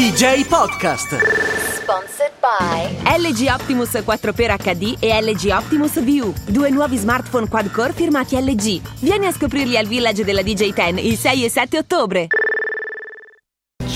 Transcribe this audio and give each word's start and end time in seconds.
DJ 0.00 0.46
Podcast. 0.46 1.18
Sponsored 1.74 2.32
by 2.40 2.88
LG 3.18 3.52
Optimus 3.52 3.90
4x 3.90 4.56
HD 4.56 4.96
e 4.98 5.12
LG 5.20 5.50
Optimus 5.54 6.02
VU, 6.02 6.32
due 6.46 6.70
nuovi 6.70 6.96
smartphone 6.96 7.46
quad-core 7.46 7.92
firmati 7.92 8.34
LG. 8.40 8.80
Vieni 9.00 9.26
a 9.26 9.30
scoprirli 9.30 9.76
al 9.76 9.86
Village 9.86 10.24
della 10.24 10.40
DJ 10.40 10.72
10 10.72 11.06
il 11.06 11.18
6 11.18 11.44
e 11.44 11.50
7 11.50 11.76
ottobre. 11.76 12.28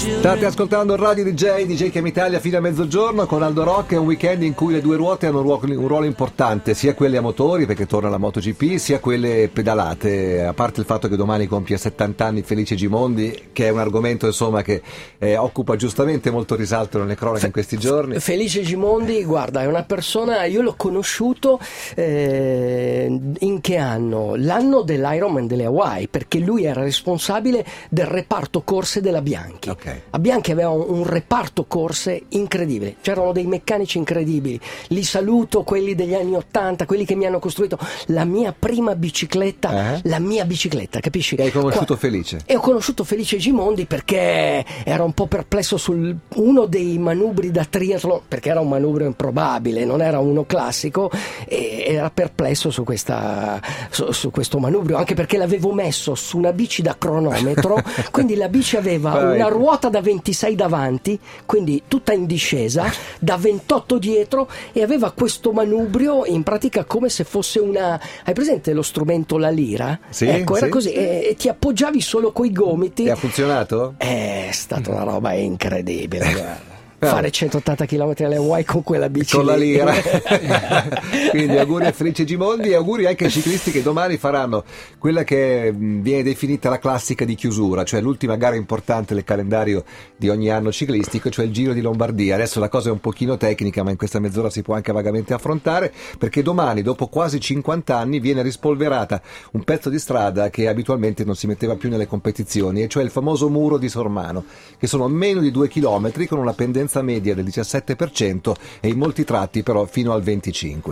State 0.04 0.45
ascoltando 0.45 0.96
Radio 0.96 1.24
DJ, 1.24 1.65
DJ 1.65 1.90
Cam 1.90 2.06
Italia 2.06 2.38
fino 2.38 2.58
a 2.58 2.60
mezzogiorno 2.60 3.24
con 3.24 3.42
Aldo 3.42 3.65
Rock, 3.65 3.92
è 3.92 3.97
un 3.97 4.04
weekend 4.04 4.42
in 4.42 4.53
cui 4.53 4.74
le 4.74 4.83
due 4.83 4.96
ruote 4.96 5.27
hanno 5.27 5.38
un 5.38 5.45
ruolo, 5.45 5.81
un 5.81 5.88
ruolo 5.88 6.04
importante, 6.04 6.74
sia 6.74 6.95
quelle 6.95 7.17
a 7.17 7.22
motori 7.22 7.65
perché 7.65 7.87
torna 7.87 8.10
la 8.10 8.19
MotoGP, 8.19 8.77
sia 8.77 9.01
quelle 9.01 9.49
pedalate, 9.51 10.42
a 10.45 10.53
parte 10.53 10.81
il 10.81 10.87
fatto 10.87 11.09
che 11.09 11.17
domani 11.17 11.46
compie 11.46 11.78
70 11.78 12.22
anni 12.22 12.42
Felice 12.42 12.74
Gimondi, 12.74 13.49
che 13.53 13.67
è 13.67 13.71
un 13.71 13.78
argomento 13.78 14.27
insomma 14.27 14.60
che 14.60 14.82
eh, 15.17 15.38
occupa 15.38 15.77
giustamente 15.77 16.30
molto 16.30 16.55
risalto 16.55 16.98
nelle 16.98 17.14
cronache 17.14 17.46
in 17.46 17.52
questi 17.52 17.78
giorni. 17.78 18.18
Felice 18.20 18.60
Gimondi, 18.60 19.24
guarda, 19.24 19.62
è 19.62 19.66
una 19.66 19.84
persona, 19.84 20.45
io 20.45 20.60
l'ho 20.60 20.74
conosciuto 20.77 21.59
eh, 21.95 23.20
in 23.38 23.60
che 23.62 23.77
anno? 23.78 24.34
L'anno 24.36 24.82
dell'Ironman 24.82 25.46
delle 25.46 25.64
Hawaii, 25.64 26.09
perché 26.09 26.41
lui 26.41 26.64
era 26.64 26.82
responsabile 26.82 27.64
del 27.88 28.06
reparto 28.06 28.60
corse 28.60 29.00
della 29.00 29.23
Bianchi. 29.23 29.70
A 30.10 30.18
Bianchi 30.18 30.52
aveva 30.52 30.70
un, 30.70 30.84
un 30.88 31.04
reparto 31.04 31.64
corse 31.64 32.22
incredibile, 32.30 32.96
c'erano 33.00 33.32
dei 33.32 33.46
meccanici 33.46 33.98
incredibili. 33.98 34.58
Li 34.88 35.02
saluto, 35.02 35.62
quelli 35.62 35.94
degli 35.94 36.14
anni 36.14 36.34
Ottanta, 36.34 36.86
quelli 36.86 37.04
che 37.04 37.14
mi 37.14 37.26
hanno 37.26 37.38
costruito 37.38 37.78
la 38.06 38.24
mia 38.24 38.54
prima 38.56 38.94
bicicletta, 38.94 39.94
Eh? 39.96 40.00
la 40.04 40.18
mia 40.18 40.44
bicicletta, 40.44 41.00
capisci? 41.00 41.34
E 41.36 41.44
hai 41.44 41.50
conosciuto 41.50 41.86
Qua- 41.86 41.96
Felice? 41.96 42.40
e 42.44 42.56
ho 42.56 42.60
conosciuto 42.60 43.04
Felice 43.04 43.36
Gimondi 43.38 43.86
perché 43.86 44.64
era 44.84 45.02
un 45.04 45.12
po' 45.12 45.26
perplesso 45.26 45.76
su 45.76 45.92
uno 46.34 46.66
dei 46.66 46.98
manubri 46.98 47.50
da 47.50 47.64
triathlon, 47.64 48.20
perché 48.28 48.50
era 48.50 48.60
un 48.60 48.68
manubrio 48.68 49.06
improbabile, 49.06 49.84
non 49.84 50.01
era 50.02 50.18
uno 50.18 50.45
classico, 50.45 51.10
e 51.46 51.84
era 51.86 52.10
perplesso 52.10 52.70
su, 52.70 52.84
questa, 52.84 53.60
su, 53.90 54.10
su 54.12 54.30
questo 54.30 54.58
manubrio, 54.58 54.96
anche 54.96 55.14
perché 55.14 55.36
l'avevo 55.36 55.73
messo 55.73 56.14
su 56.14 56.38
una 56.38 56.52
bici 56.52 56.82
da 56.82 56.96
cronometro, 56.98 57.76
quindi 58.10 58.34
la 58.36 58.48
bici 58.48 58.76
aveva 58.76 59.12
una 59.34 59.48
ruota 59.48 59.84
da 59.88 60.01
26 60.01 60.54
davanti, 60.54 61.18
quindi 61.46 61.82
tutta 61.88 62.13
in 62.13 62.27
discesa, 62.27 62.90
da 63.18 63.37
28 63.37 63.99
dietro 63.99 64.49
e 64.73 64.83
aveva 64.83 65.13
questo 65.13 65.53
manubrio 65.53 66.25
in 66.27 66.43
pratica 66.43 66.85
come 66.85 67.09
se 67.09 67.25
fosse 67.25 67.59
una... 67.59 68.01
Hai 68.25 68.35
presente 68.35 68.73
lo 68.73 68.83
strumento 68.83 69.39
la 69.39 69.51
lira? 69.51 69.99
Sì, 70.09 70.27
ecco, 70.27 70.57
era 70.57 70.67
sì. 70.67 70.73
così 70.73 70.93
e, 70.93 71.29
e 71.31 71.35
ti 71.37 71.49
appoggiavi 71.49 72.01
solo 72.01 72.33
coi 72.33 72.53
gomiti. 72.53 73.05
E 73.05 73.11
ha 73.11 73.17
funzionato? 73.17 73.95
È 73.97 74.49
stata 74.53 74.91
una 74.91 75.05
roba 75.05 75.33
incredibile. 75.33 76.33
guarda. 76.33 76.73
Fare 77.09 77.31
180 77.31 77.87
km 77.87 78.15
alle 78.19 78.37
Hawaii 78.37 78.65
con 78.65 78.83
quella 78.83 79.09
bici. 79.09 79.37
Con 79.37 79.47
la 79.47 79.57
lira. 79.57 79.93
Quindi 81.31 81.57
auguri 81.57 81.87
a 81.87 81.93
Felice 81.93 82.25
Gimondi 82.25 82.71
e 82.71 82.75
auguri 82.75 83.07
anche 83.07 83.25
ai 83.25 83.31
ciclisti 83.31 83.71
che 83.71 83.83
domani 83.83 84.17
faranno 84.17 84.65
quella 84.99 85.25
che 85.25 85.73
mh, 85.73 86.01
viene 86.01 86.23
definita 86.23 86.69
la 86.69 86.79
classica 86.79 87.25
di 87.25 87.35
chiusura, 87.35 87.85
cioè 87.85 88.01
l'ultima 88.01 88.37
gara 88.37 88.57
importante 88.57 89.15
del 89.15 89.25
calendario 89.25 89.85
di 90.17 90.29
ogni 90.29 90.51
anno 90.51 90.73
ciclistico, 90.73 91.31
cioè 91.31 91.45
il 91.45 91.53
Giro 91.53 91.73
di 91.73 91.81
Lombardia. 91.81 92.35
Adesso 92.35 92.61
la 92.61 92.69
cosa 92.69 92.89
è 92.89 92.93
un 92.93 93.01
pochino 93.01 93.37
tecnica, 93.37 93.83
ma 93.83 93.91
in 93.91 93.97
questa 93.97 94.21
mezz'ora 94.21 94.51
si 94.51 94.63
può 94.63 94.75
anche 94.75 94.93
vagamente 94.93 95.35
affrontare, 95.35 95.93
perché 96.19 96.43
domani, 96.43 96.83
dopo 96.83 97.09
quasi 97.09 97.41
50 97.41 97.97
anni, 97.97 98.21
viene 98.21 98.43
rispolverata 98.43 99.21
un 99.53 99.65
pezzo 99.65 99.91
di 99.91 99.99
strada 99.99 100.51
che 100.51 100.69
abitualmente 100.69 101.25
non 101.25 101.37
si 101.37 101.47
metteva 101.47 101.77
più 101.77 101.89
nelle 101.89 102.07
competizioni, 102.07 102.83
e 102.83 102.89
cioè 102.89 103.03
il 103.03 103.11
famoso 103.11 103.49
muro 103.49 103.79
di 103.79 103.89
Sormano, 103.89 104.45
che 104.79 104.87
sono 104.87 105.09
meno 105.09 105.41
di 105.41 105.51
2 105.51 105.69
km 105.69 106.27
con 106.27 106.39
una 106.39 106.53
pendenza 106.53 106.94
media 107.03 107.34
del 107.34 107.45
17% 107.45 108.55
e 108.81 108.89
in 108.89 108.98
molti 108.98 109.25
tratti 109.25 109.62
però 109.62 109.84
fino 109.84 110.12
al 110.12 110.23
25%. 110.23 110.91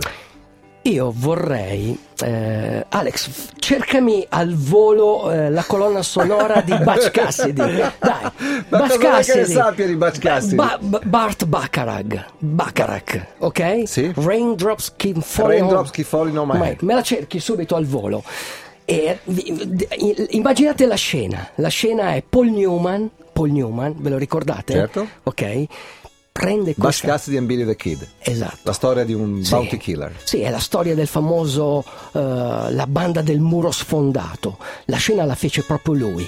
Io 0.85 1.13
vorrei, 1.15 1.97
eh, 2.25 2.85
Alex, 2.89 3.51
cercami 3.57 4.25
al 4.27 4.53
volo 4.53 5.31
eh, 5.31 5.49
la 5.49 5.63
colonna 5.63 6.01
sonora 6.01 6.59
di 6.59 6.73
Butch 6.83 7.09
Cassidy. 7.09 7.53
Dai, 7.53 7.89
Ma 8.67 8.79
Butch 8.79 8.87
vuoi 8.87 8.97
che 8.97 8.97
ne 8.97 9.11
Cassidy. 9.13 9.51
sappia 9.53 9.85
di 9.87 9.95
Butch 9.95 10.19
Cassidy? 10.19 10.55
Ba- 10.55 10.77
Ba- 10.81 10.99
Bart 11.05 11.45
Bacharach, 11.45 12.25
Bacharach, 12.37 13.27
ok? 13.37 13.83
Sì. 13.85 14.11
Raindrops 14.13 14.91
keep 14.97 15.21
falling 15.21 15.59
Raindrops 15.61 15.87
on- 15.87 15.93
keep 15.93 16.05
falling 16.05 16.37
on 16.37 16.47
My- 16.49 16.57
head. 16.67 16.81
Me 16.81 16.95
la 16.95 17.01
cerchi 17.01 17.39
subito 17.39 17.75
al 17.77 17.85
volo. 17.85 18.21
E, 18.85 19.19
immaginate 20.31 20.85
la 20.85 20.95
scena. 20.95 21.49
La 21.55 21.69
scena 21.69 22.13
è 22.15 22.23
Paul 22.27 22.49
Newman, 22.49 23.09
Paul 23.31 23.51
Newman, 23.51 23.95
ve 23.97 24.09
lo 24.09 24.17
ricordate? 24.17 24.73
Certo. 24.73 25.07
Ok. 25.23 25.65
Prende 26.31 26.73
questa... 26.75 27.07
Cassidy 27.07 27.37
and 27.37 27.45
Billy 27.45 27.63
the 27.63 27.75
Kid. 27.75 28.07
Esatto. 28.19 28.57
La 28.63 28.73
storia 28.73 29.03
di 29.03 29.13
un 29.13 29.43
Sì. 29.43 29.51
bounty 29.51 29.77
killer. 29.77 30.11
Sì, 30.23 30.41
è 30.41 30.49
la 30.49 30.59
storia 30.59 30.95
del 30.95 31.05
famoso 31.05 31.83
eh, 32.11 32.19
La 32.19 32.87
banda 32.87 33.21
del 33.21 33.39
muro 33.39 33.69
sfondato. 33.69 34.57
La 34.85 34.97
scena 34.97 35.25
la 35.25 35.35
fece 35.35 35.61
proprio 35.61 35.93
lui. 35.93 36.27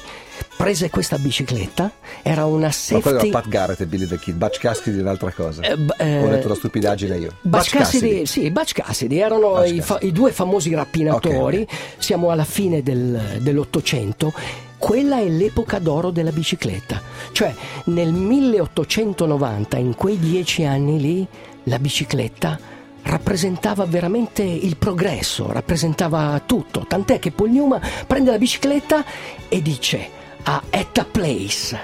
Prese 0.58 0.90
questa 0.90 1.18
bicicletta, 1.18 1.92
era 2.22 2.46
una 2.46 2.68
Ma 2.68 3.00
quello 3.02 3.02
safety. 3.20 3.28
era 3.30 3.40
Pat 3.40 3.48
Garrett 3.50 3.82
e 3.82 3.86
Billy 3.88 4.08
the 4.08 4.18
Kid. 4.18 4.36
Butch 4.36 4.60
Cassidy 4.60 4.98
è 4.98 5.02
un'altra 5.02 5.32
cosa. 5.32 5.62
Eh, 5.62 5.78
eh, 5.98 6.24
Ho 6.24 6.30
detto 6.30 6.48
la 6.48 6.56
stupidaggine 6.56 7.18
io. 7.18 7.34
Butch 7.42 7.72
Cassidy, 7.72 8.26
sì, 8.26 8.50
Butch 8.52 8.72
Cassidy 8.74 9.18
erano 9.20 9.56
Butch 9.56 9.72
i, 9.72 9.82
fa- 9.82 9.94
Cassidy. 9.96 10.08
i 10.08 10.12
due 10.14 10.32
famosi 10.32 10.74
rapinatori. 10.74 11.62
Ok. 11.62 11.78
Siamo 11.98 12.30
alla 12.32 12.46
fine 12.46 12.82
del- 12.82 13.40
dell'Ottocento. 13.42 14.34
Quella 14.78 15.20
è 15.20 15.28
l'epoca 15.28 15.80
d'oro 15.80 16.10
della 16.12 16.32
bicicletta. 16.32 17.02
Cioè, 17.34 17.54
nel 17.86 18.14
1890, 18.14 19.78
in 19.78 19.94
quei 19.96 20.18
dieci 20.18 20.64
anni 20.64 21.00
lì, 21.02 21.28
la 21.64 21.80
bicicletta 21.80 22.58
rappresentava 23.04 23.86
veramente 23.86 24.42
il 24.42 24.78
progresso, 24.78 25.52
rappresentava 25.52 26.42
tutto. 26.46 26.86
Tant'è 26.88 27.20
che 27.20 27.32
Paul 27.32 27.52
Newman 27.52 27.82
prende 28.08 28.32
la 28.32 28.38
bicicletta 28.38 29.04
e 29.50 29.62
dice 29.62 30.24
a 30.48 30.62
At 30.70 30.98
a 31.00 31.06
Place, 31.06 31.80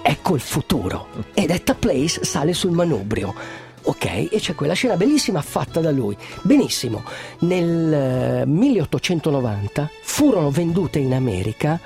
ecco 0.00 0.34
il 0.34 0.40
futuro. 0.40 1.08
Ed 1.34 1.50
At 1.50 1.68
a 1.68 1.74
Place 1.74 2.24
sale 2.24 2.54
sul 2.54 2.70
manubrio. 2.70 3.34
Ok, 3.82 4.04
e 4.30 4.38
c'è 4.38 4.54
quella 4.54 4.72
scena 4.72 4.96
bellissima 4.96 5.42
fatta 5.42 5.80
da 5.80 5.90
lui. 5.90 6.16
Benissimo, 6.42 7.04
nel 7.40 7.92
eh, 8.42 8.46
1890 8.46 9.90
furono 10.02 10.50
vendute 10.50 10.98
in 10.98 11.12
America 11.12 11.78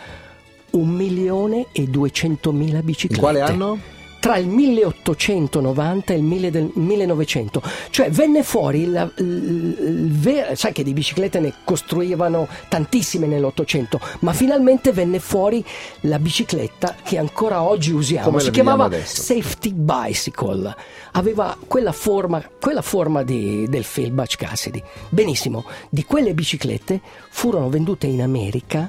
un 0.71 0.89
milione 0.89 1.67
e 1.73 1.87
duecentomila 1.87 2.79
In 2.79 2.85
biciclette 2.85 3.21
quale 3.21 3.41
anno? 3.41 3.79
Tra 4.23 4.37
il 4.37 4.47
1890 4.47 6.13
e 6.13 6.17
il 6.17 6.23
mille 6.23 6.53
del- 6.53 6.71
1900, 6.75 7.61
cioè 7.91 8.09
venne 8.09 8.45
fuori 8.45 8.87
la- 8.89 9.11
il, 9.17 9.27
il 9.27 10.13
ver- 10.13 10.57
sai 10.57 10.73
che 10.73 10.85
di 10.85 10.93
biciclette 10.93 11.41
ne 11.41 11.53
costruivano 11.65 12.47
tantissime 12.69 13.27
nell'Ottocento, 13.27 13.99
ma 14.21 14.33
finalmente 14.33 14.93
venne 14.93 15.19
fuori 15.19 15.65
la 16.03 16.21
bicicletta 16.21 16.95
che 17.03 17.19
ancora 17.19 17.63
oggi 17.63 17.91
usiamo, 17.91 18.27
Come 18.29 18.41
si 18.43 18.53
chiamava 18.53 18.85
adesso? 18.85 19.23
Safety 19.23 19.73
Bicycle, 19.73 20.73
aveva 21.13 21.57
quella 21.67 21.91
forma, 21.91 22.41
quella 22.61 22.83
forma 22.83 23.25
di- 23.25 23.67
del 23.69 23.83
film 23.83 24.15
Butch 24.15 24.37
Cassidy. 24.37 24.81
Benissimo, 25.09 25.65
di 25.91 26.05
quelle 26.05 26.33
biciclette 26.33 27.01
furono 27.29 27.69
vendute 27.69 28.07
in 28.07 28.23
America 28.23 28.89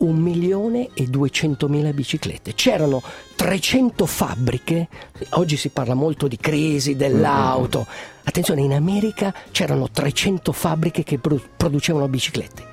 un 0.00 0.16
milione 0.16 0.90
e 0.94 1.06
duecentomila 1.06 1.92
biciclette. 1.92 2.54
C'erano 2.54 3.02
300 3.36 4.06
fabbriche, 4.06 4.88
oggi 5.30 5.56
si 5.56 5.70
parla 5.70 5.94
molto 5.94 6.28
di 6.28 6.36
crisi 6.36 6.96
dell'auto. 6.96 7.86
Attenzione, 8.24 8.62
in 8.62 8.72
America 8.72 9.34
c'erano 9.50 9.90
300 9.90 10.52
fabbriche 10.52 11.02
che 11.02 11.18
pro- 11.18 11.40
producevano 11.56 12.08
biciclette. 12.08 12.68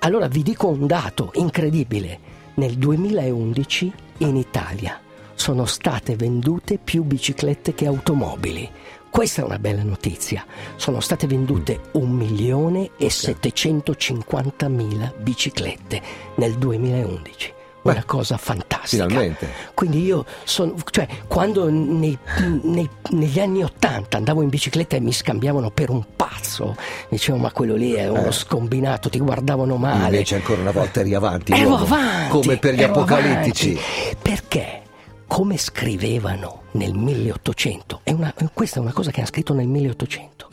Allora 0.00 0.28
vi 0.28 0.42
dico 0.42 0.68
un 0.68 0.86
dato 0.86 1.30
incredibile. 1.34 2.34
Nel 2.54 2.74
2011 2.74 3.92
in 4.18 4.36
Italia 4.36 5.00
sono 5.36 5.64
state 5.66 6.16
vendute 6.16 6.78
più 6.82 7.04
biciclette 7.04 7.72
che 7.74 7.86
automobili. 7.86 8.68
Questa 9.08 9.40
è 9.40 9.44
una 9.44 9.58
bella 9.58 9.82
notizia. 9.84 10.44
Sono 10.76 11.00
state 11.00 11.26
vendute 11.26 11.80
un 11.92 12.10
milione 12.10 12.90
e 12.98 13.08
750 13.08 14.68
mila 14.68 15.12
biciclette 15.16 16.02
nel 16.36 16.54
2011. 16.54 17.54
Una 17.82 18.02
cosa 18.04 18.36
fantastica. 18.36 19.06
finalmente. 19.06 19.48
Quindi 19.72 20.02
io 20.02 20.24
sono, 20.42 20.74
cioè, 20.90 21.06
quando 21.28 21.70
nei- 21.70 22.18
nei- 22.62 22.90
negli 23.10 23.38
anni 23.38 23.62
Ottanta 23.62 24.16
andavo 24.16 24.42
in 24.42 24.48
bicicletta 24.48 24.96
e 24.96 25.00
mi 25.00 25.12
scambiavano 25.12 25.70
per 25.70 25.90
un 25.90 26.02
pazzo, 26.16 26.74
dicevano 27.08 27.44
ma 27.44 27.52
quello 27.52 27.76
lì 27.76 27.92
è 27.92 28.08
uno 28.08 28.26
Eh. 28.26 28.32
scombinato, 28.32 29.08
ti 29.08 29.20
guardavano 29.20 29.76
male. 29.76 30.06
Invece 30.06 30.34
ancora 30.34 30.60
una 30.62 30.72
volta 30.72 30.98
eri 31.00 31.14
avanti. 31.14 31.52
Ero 31.52 31.70
uomo. 31.70 31.84
avanti. 31.84 32.30
Come 32.30 32.56
per 32.56 32.74
gli 32.74 32.82
apocalittici. 32.82 33.70
avanti. 33.70 34.16
Perché? 34.20 34.80
Come 35.26 35.58
scrivevano 35.58 36.62
nel 36.72 36.94
1800, 36.94 38.00
è 38.04 38.12
una- 38.12 38.32
questa 38.52 38.78
è 38.78 38.82
una 38.82 38.92
cosa 38.92 39.10
che 39.10 39.18
hanno 39.18 39.28
scritto 39.28 39.54
nel 39.54 39.66
1800. 39.66 40.48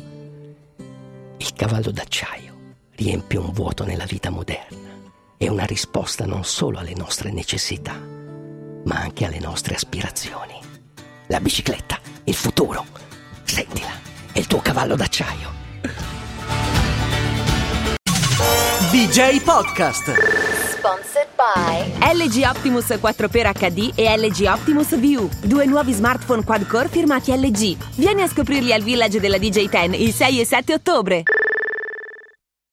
Il 1.38 1.54
cavallo 1.54 1.92
d'acciaio 1.92 2.54
riempie 2.96 3.38
un 3.40 3.52
vuoto 3.52 3.86
nella 3.86 4.06
vita 4.06 4.30
moderna. 4.30 4.78
È 5.38 5.48
una 5.48 5.66
risposta 5.66 6.25
non 6.25 6.44
solo 6.44 6.80
alle 6.80 6.96
nostre 6.96 7.31
necessità, 7.31 7.94
ma 7.94 8.96
anche 8.96 9.25
alle 9.25 9.40
nostre 9.40 9.75
aspirazioni. 9.75 10.60
La 11.28 11.40
bicicletta, 11.40 12.00
il 12.25 12.36
futuro. 12.36 12.86
Sentila, 13.44 13.92
è 14.31 14.40
il 14.40 14.48
tuo 14.48 14.60
cavallo 14.60 14.96
d'acciaio. 14.96 15.52
DJ 18.92 19.40
Podcast. 19.42 20.12
Sponsored 20.78 21.28
by 21.44 21.92
LG 22.00 22.48
Optimus 22.48 22.90
4x 22.90 23.51
HD 23.51 23.92
e 23.95 24.16
LG 24.16 24.45
Optimus 24.48 24.95
View, 24.98 25.28
due 25.42 25.66
nuovi 25.66 25.92
smartphone 25.92 26.44
quad-core 26.44 26.88
firmati 26.88 27.36
LG. 27.36 27.75
Vieni 27.95 28.22
a 28.22 28.28
scoprirli 28.28 28.72
al 28.72 28.81
Village 28.81 29.19
della 29.19 29.38
DJ 29.38 29.68
10 29.68 30.01
il 30.01 30.13
6 30.13 30.40
e 30.40 30.45
7 30.45 30.74
ottobre. 30.74 31.24